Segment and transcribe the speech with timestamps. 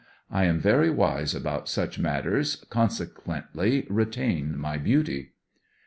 [0.31, 5.33] I am very wise about such matters, consequently retain my beauty.